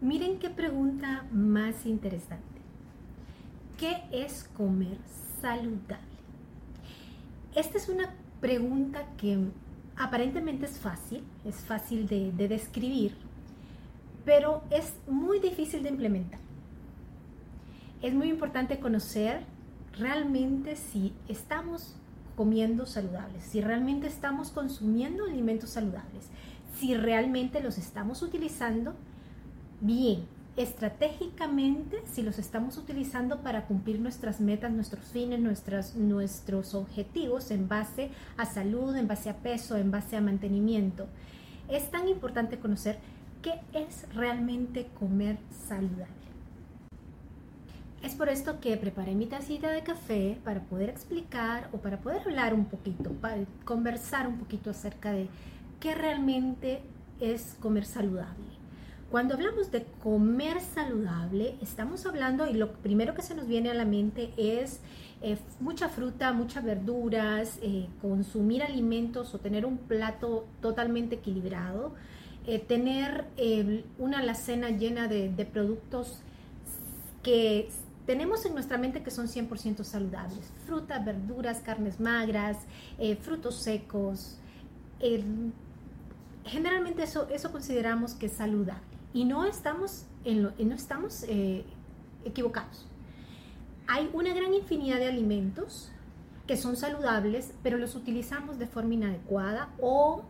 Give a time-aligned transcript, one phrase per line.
[0.00, 2.60] Miren qué pregunta más interesante.
[3.78, 4.98] ¿Qué es comer
[5.40, 6.04] saludable?
[7.54, 9.38] Esta es una pregunta que
[9.96, 13.16] aparentemente es fácil, es fácil de, de describir,
[14.26, 16.40] pero es muy difícil de implementar.
[18.02, 19.44] Es muy importante conocer
[19.98, 21.96] realmente si estamos
[22.36, 26.28] comiendo saludables, si realmente estamos consumiendo alimentos saludables,
[26.78, 28.94] si realmente los estamos utilizando
[29.80, 30.26] bien,
[30.56, 38.10] estratégicamente, si los estamos utilizando para cumplir nuestras metas, nuestros fines, nuestros objetivos en base
[38.36, 41.06] a salud, en base a peso, en base a mantenimiento.
[41.68, 42.98] Es tan importante conocer
[43.42, 45.36] qué es realmente comer
[45.68, 46.06] saludable.
[48.02, 52.22] Es por esto que preparé mi tacita de café para poder explicar o para poder
[52.22, 55.28] hablar un poquito, para conversar un poquito acerca de
[55.80, 56.82] qué realmente
[57.20, 58.55] es comer saludable.
[59.10, 63.74] Cuando hablamos de comer saludable, estamos hablando y lo primero que se nos viene a
[63.74, 64.80] la mente es
[65.22, 71.94] eh, mucha fruta, muchas verduras, eh, consumir alimentos o tener un plato totalmente equilibrado,
[72.48, 73.26] eh, tener
[73.98, 76.20] una alacena llena de, de productos
[77.22, 77.68] que
[78.06, 80.52] tenemos en nuestra mente que son 100% saludables.
[80.66, 82.56] Frutas, verduras, carnes magras,
[83.20, 84.38] frutos secos,
[86.44, 91.64] generalmente eso, eso consideramos que es saludable y no estamos, en lo, no estamos eh,
[92.26, 92.86] equivocados.
[93.86, 95.90] Hay una gran infinidad de alimentos
[96.46, 100.22] que son saludables, pero los utilizamos de forma inadecuada o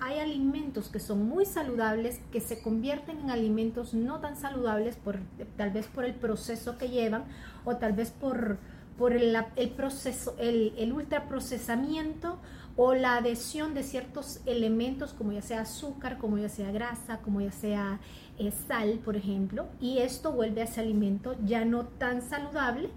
[0.00, 5.18] hay alimentos que son muy saludables que se convierten en alimentos no tan saludables por,
[5.58, 7.24] tal vez por el proceso que llevan
[7.66, 8.56] o tal vez por,
[9.00, 9.34] por el,
[9.70, 12.38] proceso, el, el ultraprocesamiento
[12.76, 17.40] o la adhesión de ciertos elementos como ya sea azúcar, como ya sea grasa, como
[17.40, 17.98] ya sea
[18.38, 22.90] eh, sal, por ejemplo, y esto vuelve a ese alimento ya no tan saludable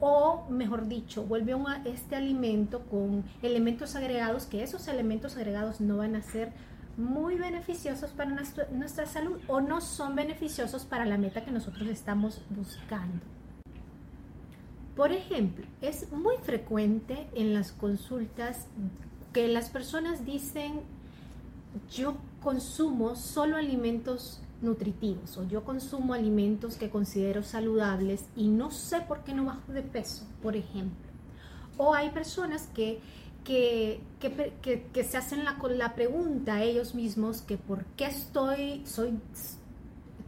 [0.00, 5.98] o mejor dicho, vuelve a este alimento con elementos agregados que esos elementos agregados no
[5.98, 6.54] van a ser
[6.96, 11.86] muy beneficiosos para nuestra, nuestra salud o no son beneficiosos para la meta que nosotros
[11.88, 13.39] estamos buscando.
[14.96, 18.66] Por ejemplo, es muy frecuente en las consultas
[19.32, 20.82] que las personas dicen,
[21.92, 29.00] yo consumo solo alimentos nutritivos o yo consumo alimentos que considero saludables y no sé
[29.00, 31.08] por qué no bajo de peso, por ejemplo.
[31.76, 33.00] O hay personas que,
[33.44, 39.18] que, que, se hacen la, la pregunta a ellos mismos que por qué estoy, soy,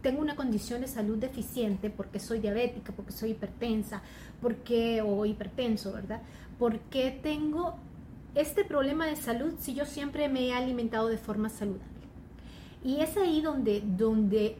[0.03, 4.03] tengo una condición de salud deficiente, porque soy diabética, porque soy hipertensa,
[4.41, 6.21] porque, o hipertenso, ¿verdad?
[6.59, 7.75] ¿Por qué tengo
[8.35, 11.87] este problema de salud si yo siempre me he alimentado de forma saludable?
[12.83, 14.57] Y es ahí donde, donde,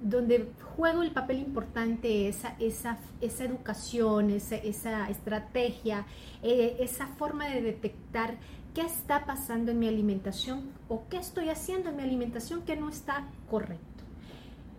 [0.00, 6.06] donde juego el papel importante esa, esa, esa educación, esa, esa estrategia,
[6.42, 8.36] eh, esa forma de detectar
[8.74, 12.88] qué está pasando en mi alimentación o qué estoy haciendo en mi alimentación que no
[12.88, 13.93] está correcto.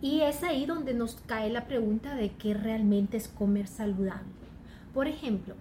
[0.00, 4.26] Y es ahí donde nos cae la pregunta de qué realmente es comer saludable.
[4.92, 5.54] Por ejemplo,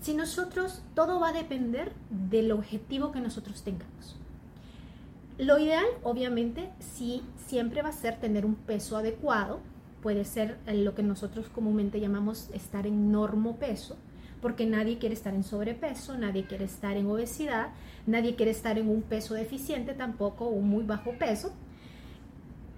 [0.00, 4.16] si nosotros, todo va a depender del objetivo que nosotros tengamos.
[5.38, 9.60] Lo ideal, obviamente, sí siempre va a ser tener un peso adecuado.
[10.02, 13.96] Puede ser lo que nosotros comúnmente llamamos estar en normo peso,
[14.42, 17.70] porque nadie quiere estar en sobrepeso, nadie quiere estar en obesidad,
[18.06, 21.52] nadie quiere estar en un peso deficiente tampoco, un muy bajo peso.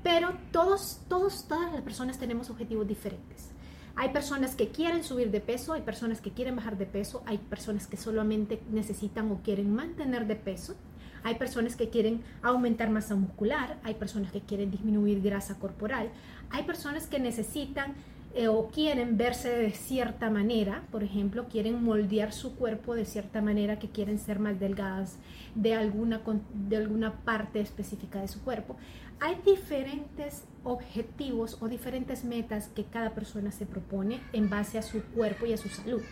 [0.06, 3.50] Pero todos, todos, todas las personas tenemos objetivos diferentes.
[3.97, 7.39] Hay personas que quieren subir de peso, hay personas que quieren bajar de peso, hay
[7.39, 10.77] personas que solamente necesitan o quieren mantener de peso
[11.25, 16.11] hay personas que quieren aumentar masa muscular, hay personas que quieren disminuir grasa corporal,
[16.50, 17.97] hay personas que necesitan
[18.38, 23.41] eh, o quieren verse de cierta manera, por ejemplo, quieren moldear su cuerpo de cierta
[23.43, 25.17] manera, que quieren ser más delgadas
[25.56, 26.21] de alguna,
[26.53, 28.77] de alguna parte específica de su cuerpo.
[29.19, 35.02] Hay diferentes objetivos o diferentes metas que cada persona se propone en base a su
[35.02, 36.02] cuerpo y a su salud.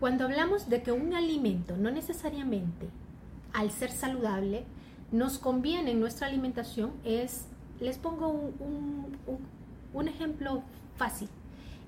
[0.00, 2.88] Cuando hablamos de que un alimento no necesariamente
[3.52, 4.64] al ser saludable,
[5.12, 7.46] nos conviene en nuestra alimentación es,
[7.80, 10.62] les pongo un, ejemplo
[10.96, 11.28] fácil,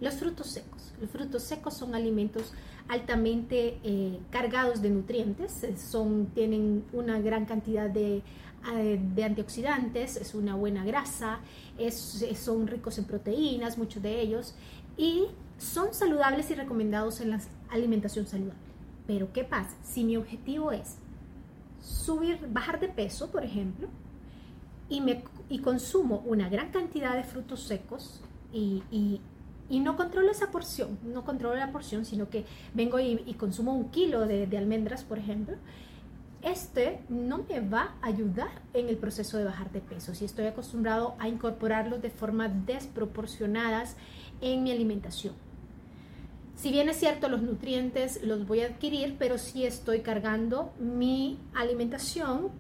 [0.01, 0.93] los frutos secos.
[1.01, 2.53] Los frutos secos son alimentos
[2.89, 8.23] altamente eh, cargados de nutrientes, eh, son, tienen una gran cantidad de,
[8.73, 11.41] eh, de antioxidantes, es una buena grasa,
[11.79, 14.55] es, son ricos en proteínas, muchos de ellos,
[14.97, 15.27] y
[15.59, 18.59] son saludables y recomendados en la alimentación saludable.
[19.07, 19.77] Pero ¿qué pasa?
[19.83, 20.97] Si mi objetivo es
[21.83, 23.89] subir, bajar de peso, por ejemplo,
[24.89, 28.21] y me, y consumo una gran cantidad de frutos secos
[28.53, 29.21] y,
[29.79, 32.45] no controlo esa porción, no controlo la porción, sino que
[32.75, 35.57] vengo y, consumo un kilo de, almendras, por ejemplo,
[36.43, 40.13] este no me va a ayudar en el proceso de bajar de peso.
[40.15, 43.97] Si estoy acostumbrado a incorporarlos de forma desproporcionadas
[44.41, 45.35] en mi alimentación.
[46.57, 51.39] Si bien es cierto, los nutrientes los voy a adquirir, pero si estoy cargando mi
[51.55, 52.51] alimentación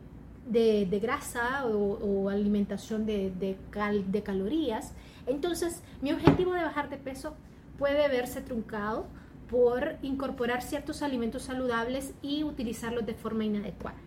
[0.47, 4.95] de, grasa o, alimentación de calorías,
[5.27, 7.35] entonces mi objetivo de bajar de peso
[7.79, 9.07] puede verse truncado
[9.49, 13.99] por incorporar ciertos alimentos saludables y utilizarlos de forma inadecuada.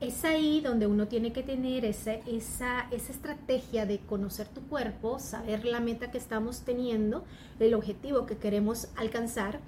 [0.00, 5.18] Es ahí donde uno tiene que tener esa, esa, esa estrategia de conocer tu cuerpo,
[5.18, 7.24] saber la meta que estamos teniendo,
[7.58, 9.58] el objetivo que queremos alcanzar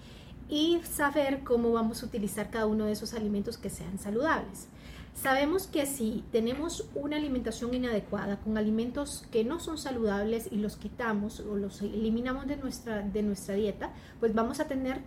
[0.48, 4.68] y saber cómo vamos a utilizar cada uno de esos alimentos que sean saludables.
[5.14, 10.76] Sabemos que si tenemos una alimentación inadecuada con alimentos que no son saludables y los
[10.76, 15.00] quitamos o los eliminamos de nuestra, de nuestra dieta, pues vamos a tener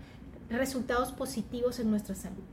[0.49, 2.43] resultados positivos en nuestra salud.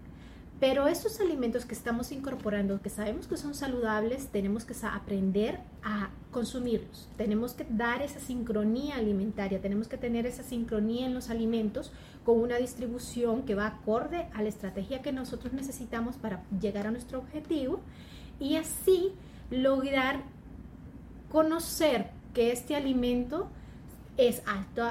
[0.59, 6.11] Pero estos alimentos que estamos incorporando, que sabemos que son saludables, tenemos que aprender a
[6.31, 7.09] consumirlos.
[7.17, 11.93] Tenemos que dar esa sincronía alimentaria, tenemos que tener esa sincronía en los alimentos
[12.25, 16.91] con una distribución que va acorde a la estrategia que nosotros necesitamos para llegar a
[16.91, 17.81] nuestro objetivo
[18.39, 19.13] y así
[19.51, 20.23] lograr
[21.31, 23.49] conocer que este alimento
[24.17, 24.83] es alto,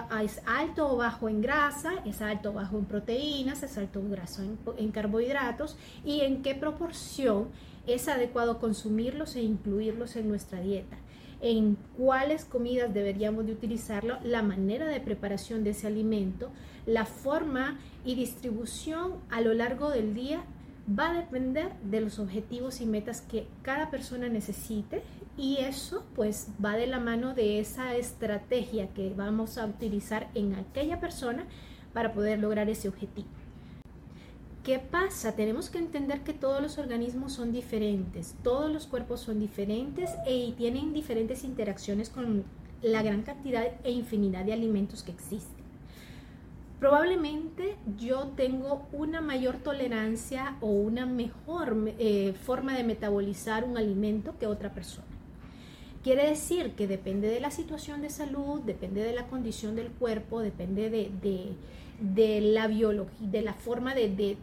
[0.45, 4.41] alto o bajo en grasa, es alto o bajo en proteínas, es alto o graso
[4.77, 7.49] en, carbohidratos y en qué proporción
[7.85, 10.97] es adecuado consumirlos e incluirlos en nuestra dieta
[11.41, 16.49] en cuáles comidas deberíamos de utilizarlo, la manera de preparación de ese alimento,
[16.85, 20.43] la forma y distribución a lo largo del día
[20.97, 25.03] va a depender de los objetivos y metas que cada persona necesite
[25.37, 30.55] y eso pues va de la mano de esa estrategia que vamos a utilizar en
[30.55, 31.45] aquella persona
[31.93, 33.27] para poder lograr ese objetivo.
[34.63, 35.35] ¿Qué pasa?
[35.35, 40.35] Tenemos que entender que todos los organismos son diferentes, todos los cuerpos son diferentes e,
[40.35, 42.43] y tienen diferentes interacciones con
[42.81, 45.63] la gran cantidad e infinidad de alimentos que existen.
[46.79, 54.37] Probablemente yo tengo una mayor tolerancia o una mejor eh, forma de metabolizar un alimento
[54.39, 55.08] que otra persona.
[56.09, 60.39] Quiere decir que depende de la situación de salud, depende de la condición del cuerpo,
[60.39, 64.35] depende de, la biología, de la forma de,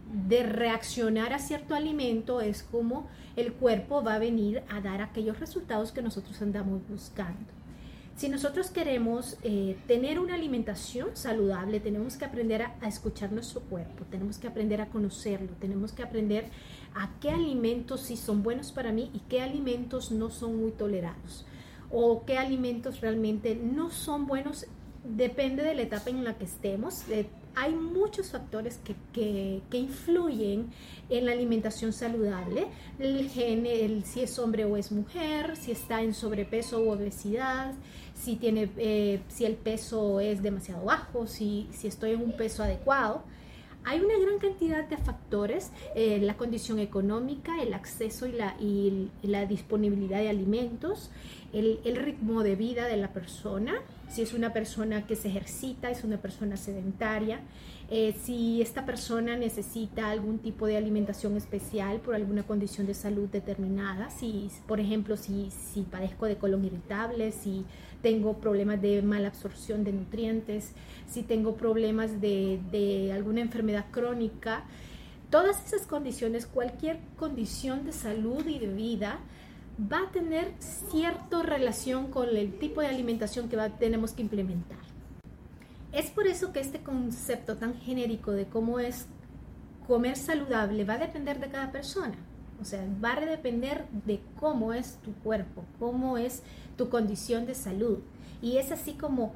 [0.49, 5.91] reaccionar a cierto alimento, es como el cuerpo va a venir a dar aquellos resultados
[5.91, 7.51] que nosotros andamos buscando.
[8.15, 13.61] Si nosotros queremos eh, tener una alimentación saludable, tenemos que aprender a, a, escuchar nuestro
[13.63, 16.45] cuerpo, tenemos que aprender a conocerlo, tenemos que aprender
[16.95, 21.45] a qué alimentos sí son buenos para mí y qué alimentos no son muy tolerados
[21.91, 24.67] o qué alimentos realmente no son buenos,
[25.05, 27.05] depende de la etapa en la que estemos.
[27.55, 28.81] hay muchos factores
[29.15, 30.71] que, influyen
[31.09, 32.67] en la alimentación saludable,
[32.99, 37.73] el gen, el, si es hombre o es mujer, si está en sobrepeso u obesidad,
[38.15, 42.63] si, tiene, eh, si el peso es demasiado bajo, si, si estoy en un peso
[42.63, 43.23] adecuado.
[43.89, 49.11] Hay una gran cantidad de factores, eh, la condición económica, el acceso y la, y
[49.23, 51.11] la disponibilidad de alimentos,
[51.59, 53.75] el, ritmo de vida de la persona,
[54.09, 57.41] si es una persona que se ejercita, es una persona sedentaria,
[57.91, 63.29] eh, si esta persona necesita algún tipo de alimentación especial por alguna condición de salud
[63.29, 67.65] determinada, si por ejemplo si, si padezco de colon irritable, si
[68.03, 70.73] tengo problemas de mala absorción de nutrientes,
[71.09, 74.65] si tengo problemas de alguna enfermedad crónica,
[75.31, 79.21] todas esas condiciones, cualquier condición de salud y de vida,
[79.81, 84.79] va a tener cierta relación con el tipo de alimentación que va, tenemos que implementar.
[85.93, 89.07] Es por eso que este concepto tan genérico de cómo es
[89.87, 92.17] comer saludable va a depender de cada persona.
[92.61, 96.43] O sea, va a depender de cómo es tu cuerpo, cómo es
[96.77, 97.99] tu condición de salud.
[98.41, 99.35] Y es así como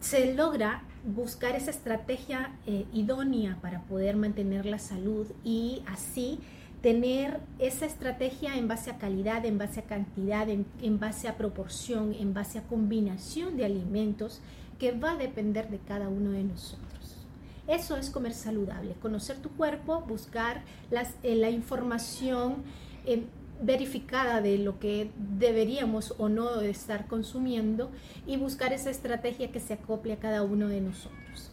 [0.00, 6.40] se logra buscar esa estrategia eh, idónea para poder mantener la salud y así
[6.82, 11.36] tener esa estrategia en base a calidad, en base a cantidad, en, en base a
[11.36, 14.40] proporción, en base a combinación de alimentos
[14.78, 16.90] que va a depender de cada uno de nosotros.
[17.68, 20.62] Eso es comer saludable, conocer tu cuerpo, buscar
[21.22, 22.64] eh, la información
[23.04, 23.24] eh,
[23.62, 27.90] verificada de lo que deberíamos o no estar consumiendo
[28.26, 31.49] y buscar esa estrategia que se acople a cada uno de nosotros.